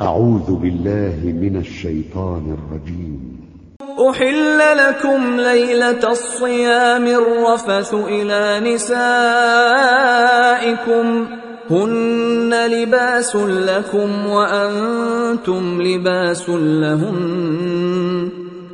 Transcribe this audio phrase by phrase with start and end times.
[0.00, 3.38] أعوذ بالله من الشيطان الرجيم.
[4.10, 9.06] أحل لكم ليلة الصيام الرفث إلى نسائكم.
[11.70, 17.87] هن لباس لكم وأنتم لباس لهن.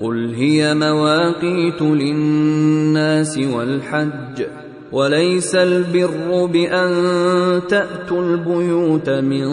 [0.00, 4.42] قل هي مواقيت للناس والحج
[4.92, 6.92] وليس البر بان
[7.68, 9.44] تاتوا البيوت من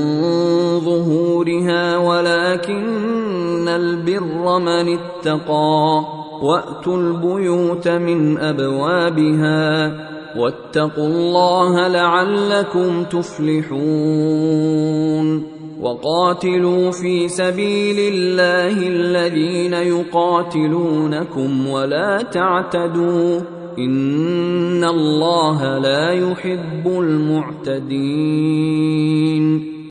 [0.80, 6.04] ظهورها ولكن البر من اتقى
[6.42, 9.94] واتوا البيوت من ابوابها
[10.38, 13.78] واتقوا الله لعلكم تفلحون
[15.82, 23.40] وقاتلوا في سبيل الله الذين يقاتلونكم ولا تعتدوا
[23.78, 28.18] إن الله لا يحب المعتدين